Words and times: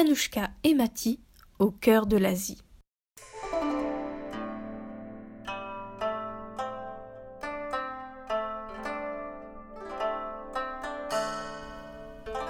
Anouchka 0.00 0.48
et 0.64 0.72
Mati 0.72 1.20
au 1.58 1.70
cœur 1.70 2.06
de 2.06 2.16
l'Asie. 2.16 2.62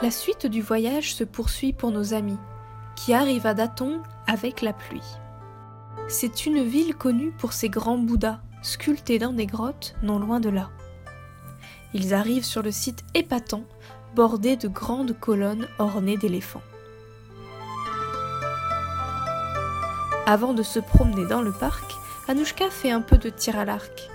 La 0.00 0.12
suite 0.12 0.46
du 0.46 0.62
voyage 0.62 1.12
se 1.12 1.24
poursuit 1.24 1.72
pour 1.72 1.90
nos 1.90 2.14
amis, 2.14 2.38
qui 2.94 3.14
arrivent 3.14 3.46
à 3.46 3.54
Datong 3.54 4.00
avec 4.28 4.62
la 4.62 4.72
pluie. 4.72 5.02
C'est 6.08 6.46
une 6.46 6.62
ville 6.62 6.94
connue 6.94 7.32
pour 7.32 7.52
ses 7.52 7.68
grands 7.68 7.98
bouddhas, 7.98 8.38
sculptés 8.62 9.18
dans 9.18 9.32
des 9.32 9.46
grottes 9.46 9.96
non 10.04 10.20
loin 10.20 10.38
de 10.38 10.50
là. 10.50 10.70
Ils 11.94 12.14
arrivent 12.14 12.44
sur 12.44 12.62
le 12.62 12.70
site 12.70 13.02
épatant, 13.14 13.64
bordé 14.14 14.54
de 14.54 14.68
grandes 14.68 15.18
colonnes 15.18 15.66
ornées 15.80 16.16
d'éléphants. 16.16 16.62
Avant 20.30 20.54
de 20.54 20.62
se 20.62 20.78
promener 20.78 21.26
dans 21.26 21.42
le 21.42 21.50
parc, 21.50 21.92
Anouchka 22.28 22.70
fait 22.70 22.92
un 22.92 23.00
peu 23.00 23.18
de 23.18 23.30
tir 23.30 23.58
à 23.58 23.64
l'arc. 23.64 24.08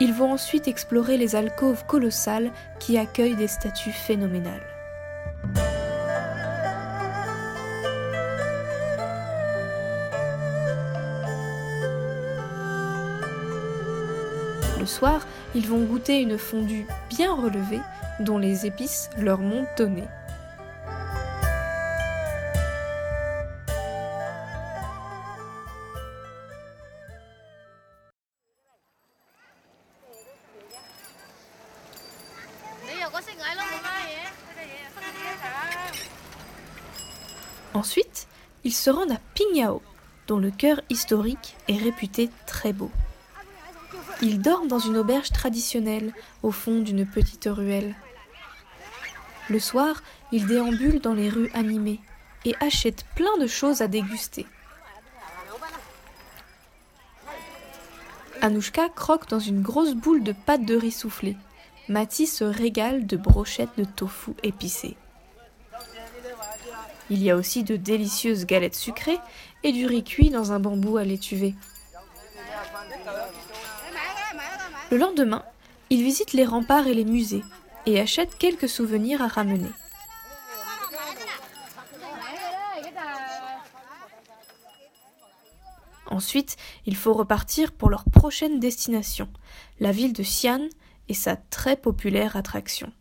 Ils 0.00 0.12
vont 0.12 0.32
ensuite 0.32 0.68
explorer 0.68 1.16
les 1.16 1.34
alcôves 1.34 1.86
colossales 1.86 2.50
qui 2.78 2.98
accueillent 2.98 3.36
des 3.36 3.48
statues 3.48 3.90
phénoménales. 3.90 4.60
Le 14.78 14.84
soir, 14.84 15.26
ils 15.54 15.66
vont 15.66 15.84
goûter 15.84 16.20
une 16.20 16.36
fondue 16.36 16.86
bien 17.08 17.34
relevée 17.34 17.80
dont 18.20 18.36
les 18.36 18.66
épices 18.66 19.08
leur 19.16 19.38
montent 19.38 19.80
au 19.80 19.88
Ensuite, 37.74 38.28
ils 38.62 38.72
se 38.72 38.88
rendent 38.88 39.12
à 39.12 39.20
Pingyao, 39.34 39.82
dont 40.28 40.38
le 40.38 40.50
cœur 40.50 40.80
historique 40.90 41.56
est 41.68 41.76
réputé 41.76 42.30
très 42.46 42.72
beau. 42.72 42.90
Ils 44.22 44.40
dorment 44.40 44.68
dans 44.68 44.78
une 44.78 44.96
auberge 44.96 45.30
traditionnelle 45.30 46.12
au 46.42 46.52
fond 46.52 46.80
d'une 46.80 47.04
petite 47.04 47.48
ruelle. 47.50 47.94
Le 49.50 49.58
soir, 49.58 50.02
ils 50.32 50.46
déambulent 50.46 51.00
dans 51.00 51.12
les 51.12 51.28
rues 51.28 51.50
animées 51.52 52.00
et 52.44 52.54
achètent 52.60 53.04
plein 53.16 53.36
de 53.38 53.46
choses 53.46 53.82
à 53.82 53.88
déguster. 53.88 54.46
Anouchka 58.40 58.88
croque 58.90 59.28
dans 59.28 59.40
une 59.40 59.62
grosse 59.62 59.94
boule 59.94 60.22
de 60.22 60.32
pâte 60.32 60.64
de 60.64 60.76
riz 60.76 60.92
soufflée. 60.92 61.36
Mati 61.88 62.26
se 62.26 62.44
régale 62.44 63.06
de 63.06 63.16
brochettes 63.16 63.76
de 63.76 63.84
tofu 63.84 64.32
épicées. 64.42 64.96
Il 67.10 67.22
y 67.22 67.30
a 67.30 67.36
aussi 67.36 67.64
de 67.64 67.76
délicieuses 67.76 68.46
galettes 68.46 68.74
sucrées 68.74 69.18
et 69.62 69.72
du 69.72 69.86
riz 69.86 70.04
cuit 70.04 70.30
dans 70.30 70.52
un 70.52 70.60
bambou 70.60 70.96
à 70.96 71.04
l'étuvée. 71.04 71.54
Le 74.90 74.96
lendemain, 74.96 75.44
il 75.90 76.02
visite 76.02 76.32
les 76.32 76.44
remparts 76.44 76.86
et 76.86 76.94
les 76.94 77.04
musées 77.04 77.42
et 77.86 78.00
achète 78.00 78.38
quelques 78.38 78.68
souvenirs 78.68 79.20
à 79.20 79.28
ramener. 79.28 79.70
Ensuite, 86.06 86.56
il 86.86 86.96
faut 86.96 87.12
repartir 87.12 87.72
pour 87.72 87.90
leur 87.90 88.04
prochaine 88.04 88.60
destination, 88.60 89.28
la 89.80 89.90
ville 89.90 90.12
de 90.12 90.22
Xi'an 90.22 90.68
et 91.08 91.14
sa 91.14 91.36
très 91.36 91.76
populaire 91.76 92.36
attraction. 92.36 92.92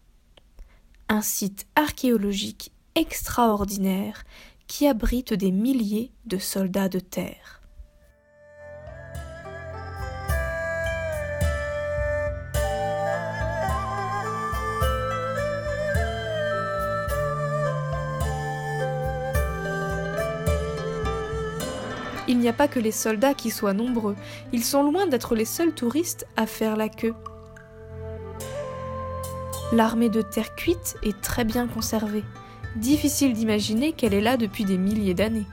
Un 1.10 1.22
site 1.22 1.68
archéologique 1.76 2.73
extraordinaire 2.96 4.24
qui 4.68 4.88
abrite 4.88 5.34
des 5.34 5.52
milliers 5.52 6.12
de 6.26 6.38
soldats 6.38 6.90
de 6.90 7.00
terre. 7.00 7.62
Il 22.28 22.40
n'y 22.40 22.48
a 22.48 22.54
pas 22.54 22.68
que 22.68 22.80
les 22.80 22.92
soldats 22.92 23.34
qui 23.34 23.52
soient 23.52 23.74
nombreux, 23.74 24.16
ils 24.54 24.64
sont 24.64 24.82
loin 24.82 25.08
d'être 25.08 25.36
les 25.36 25.46
seuls 25.46 25.74
touristes 25.74 26.26
à 26.36 26.48
faire 26.48 26.78
la 26.78 26.90
queue. 26.90 27.14
L'armée 29.72 30.10
de 30.10 30.22
terre 30.22 30.56
cuite 30.56 30.96
est 31.04 31.20
très 31.22 31.46
bien 31.46 31.68
conservée. 31.68 32.24
Difficile 32.76 33.34
d'imaginer 33.34 33.94
qu'elle 33.94 34.16
est 34.16 34.22
là 34.22 34.36
depuis 34.36 34.66
des 34.66 34.80
milliers 34.80 35.14
d'années. 35.14 35.46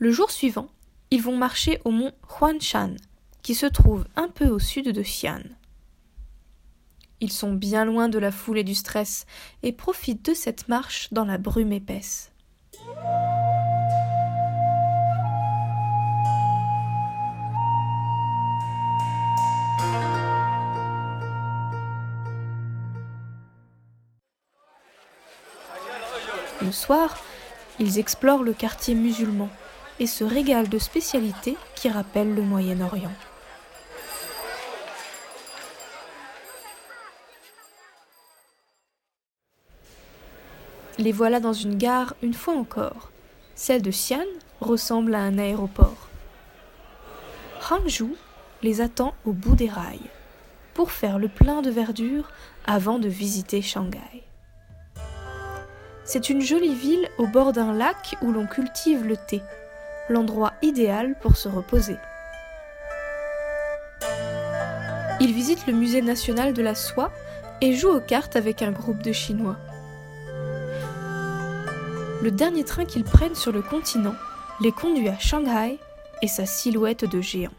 Le 0.00 0.10
jour 0.10 0.30
suivant, 0.32 0.68
ils 1.10 1.22
vont 1.22 1.36
marcher 1.36 1.80
au 1.84 1.90
mont 1.92 2.12
Huanshan, 2.40 2.96
qui 3.42 3.54
se 3.54 3.66
trouve 3.66 4.04
un 4.16 4.28
peu 4.28 4.48
au 4.48 4.58
sud 4.58 4.88
de 4.88 5.02
Xi'an. 5.02 5.42
Ils 7.20 7.32
sont 7.32 7.52
bien 7.52 7.84
loin 7.84 8.08
de 8.08 8.18
la 8.18 8.32
foule 8.32 8.58
et 8.58 8.64
du 8.64 8.74
stress 8.74 9.26
et 9.62 9.72
profitent 9.72 10.24
de 10.24 10.34
cette 10.34 10.68
marche 10.68 11.12
dans 11.12 11.24
la 11.24 11.38
brume 11.38 11.72
épaisse. 11.72 12.32
Le 26.60 26.72
soir, 26.72 27.16
ils 27.78 27.98
explorent 27.98 28.42
le 28.42 28.52
quartier 28.52 28.94
musulman 28.94 29.48
et 30.00 30.06
se 30.06 30.24
régalent 30.24 30.68
de 30.68 30.78
spécialités 30.78 31.56
qui 31.76 31.88
rappellent 31.88 32.34
le 32.34 32.42
Moyen-Orient. 32.42 33.12
Les 40.98 41.12
voilà 41.12 41.38
dans 41.38 41.52
une 41.52 41.78
gare 41.78 42.14
une 42.22 42.34
fois 42.34 42.54
encore. 42.54 43.12
Celle 43.54 43.82
de 43.82 43.90
Xi'an 43.90 44.26
ressemble 44.60 45.14
à 45.14 45.20
un 45.20 45.38
aéroport. 45.38 46.08
Hangzhou 47.70 48.16
les 48.62 48.80
attend 48.80 49.14
au 49.24 49.32
bout 49.32 49.54
des 49.54 49.68
rails 49.68 50.10
pour 50.74 50.90
faire 50.90 51.18
le 51.20 51.28
plein 51.28 51.62
de 51.62 51.70
verdure 51.70 52.30
avant 52.66 52.98
de 52.98 53.08
visiter 53.08 53.62
Shanghai. 53.62 54.27
C'est 56.10 56.30
une 56.30 56.40
jolie 56.40 56.74
ville 56.74 57.06
au 57.18 57.26
bord 57.26 57.52
d'un 57.52 57.74
lac 57.74 58.16
où 58.22 58.32
l'on 58.32 58.46
cultive 58.46 59.06
le 59.06 59.18
thé, 59.18 59.42
l'endroit 60.08 60.54
idéal 60.62 61.14
pour 61.20 61.36
se 61.36 61.50
reposer. 61.50 61.98
Ils 65.20 65.34
visitent 65.34 65.66
le 65.66 65.74
musée 65.74 66.00
national 66.00 66.54
de 66.54 66.62
la 66.62 66.74
soie 66.74 67.12
et 67.60 67.74
jouent 67.74 67.90
aux 67.90 68.00
cartes 68.00 68.36
avec 68.36 68.62
un 68.62 68.70
groupe 68.70 69.02
de 69.02 69.12
Chinois. 69.12 69.58
Le 72.22 72.30
dernier 72.30 72.64
train 72.64 72.86
qu'ils 72.86 73.04
prennent 73.04 73.34
sur 73.34 73.52
le 73.52 73.60
continent 73.60 74.14
les 74.62 74.72
conduit 74.72 75.10
à 75.10 75.18
Shanghai 75.18 75.78
et 76.22 76.28
sa 76.28 76.46
silhouette 76.46 77.04
de 77.04 77.20
géant. 77.20 77.57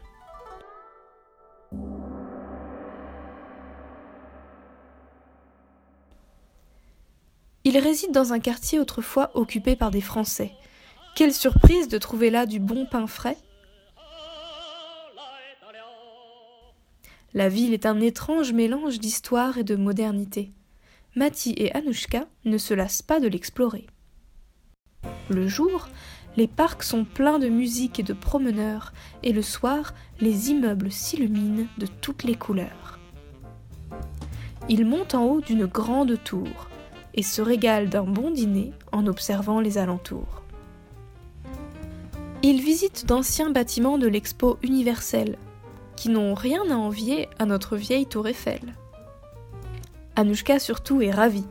Ils 7.72 7.78
résident 7.78 8.10
dans 8.10 8.32
un 8.32 8.40
quartier 8.40 8.80
autrefois 8.80 9.30
occupé 9.34 9.76
par 9.76 9.92
des 9.92 10.00
Français. 10.00 10.50
Quelle 11.14 11.32
surprise 11.32 11.86
de 11.86 11.98
trouver 11.98 12.28
là 12.28 12.44
du 12.44 12.58
bon 12.58 12.84
pain 12.84 13.06
frais 13.06 13.36
La 17.32 17.48
ville 17.48 17.72
est 17.72 17.86
un 17.86 18.00
étrange 18.00 18.52
mélange 18.52 18.98
d'histoire 18.98 19.56
et 19.56 19.62
de 19.62 19.76
modernité. 19.76 20.50
Mati 21.14 21.54
et 21.58 21.72
Anouchka 21.72 22.26
ne 22.44 22.58
se 22.58 22.74
lassent 22.74 23.02
pas 23.02 23.20
de 23.20 23.28
l'explorer. 23.28 23.86
Le 25.28 25.46
jour, 25.46 25.86
les 26.36 26.48
parcs 26.48 26.82
sont 26.82 27.04
pleins 27.04 27.38
de 27.38 27.48
musique 27.48 28.00
et 28.00 28.02
de 28.02 28.14
promeneurs, 28.14 28.92
et 29.22 29.32
le 29.32 29.42
soir, 29.42 29.94
les 30.18 30.50
immeubles 30.50 30.90
s'illuminent 30.90 31.68
de 31.78 31.86
toutes 31.86 32.24
les 32.24 32.34
couleurs. 32.34 32.98
Ils 34.68 34.84
montent 34.84 35.14
en 35.14 35.24
haut 35.26 35.40
d'une 35.40 35.66
grande 35.66 36.18
tour 36.24 36.69
et 37.14 37.22
se 37.22 37.42
régalent 37.42 37.88
d'un 37.88 38.04
bon 38.04 38.30
dîner 38.30 38.72
en 38.92 39.06
observant 39.06 39.60
les 39.60 39.78
alentours. 39.78 40.42
Ils 42.42 42.62
visitent 42.62 43.06
d'anciens 43.06 43.50
bâtiments 43.50 43.98
de 43.98 44.06
l'expo 44.06 44.58
universelle, 44.62 45.36
qui 45.96 46.08
n'ont 46.08 46.34
rien 46.34 46.62
à 46.70 46.74
envier 46.74 47.28
à 47.38 47.44
notre 47.44 47.76
vieille 47.76 48.06
tour 48.06 48.26
Eiffel. 48.26 48.74
Anouchka 50.16 50.58
surtout 50.58 51.02
est 51.02 51.10
ravie. 51.10 51.46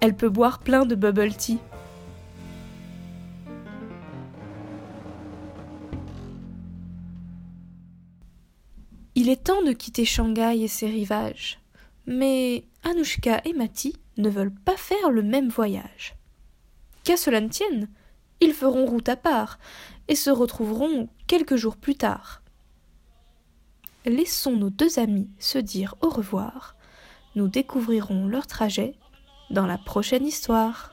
Elle 0.00 0.14
peut 0.14 0.28
boire 0.28 0.60
plein 0.60 0.86
de 0.86 0.94
bubble 0.94 1.34
tea. 1.34 1.58
Il 9.16 9.28
est 9.28 9.44
temps 9.44 9.62
de 9.62 9.72
quitter 9.72 10.04
Shanghai 10.04 10.62
et 10.62 10.68
ses 10.68 10.86
rivages. 10.86 11.58
Mais 12.06 12.64
Anouchka 12.84 13.40
et 13.44 13.52
Mati 13.52 13.96
ne 14.18 14.28
veulent 14.28 14.54
pas 14.54 14.76
faire 14.76 15.10
le 15.10 15.22
même 15.22 15.48
voyage. 15.48 16.16
Qu'à 17.04 17.16
cela 17.16 17.40
ne 17.40 17.48
tienne, 17.48 17.88
ils 18.40 18.52
feront 18.52 18.86
route 18.86 19.08
à 19.08 19.16
part 19.16 19.58
et 20.08 20.14
se 20.14 20.30
retrouveront 20.30 21.08
quelques 21.26 21.56
jours 21.56 21.76
plus 21.76 21.96
tard. 21.96 22.42
Laissons 24.04 24.56
nos 24.56 24.70
deux 24.70 24.98
amis 24.98 25.28
se 25.38 25.58
dire 25.58 25.94
au 26.02 26.08
revoir. 26.08 26.76
Nous 27.34 27.48
découvrirons 27.48 28.26
leur 28.26 28.46
trajet 28.46 28.94
dans 29.50 29.66
la 29.66 29.78
prochaine 29.78 30.26
histoire. 30.26 30.92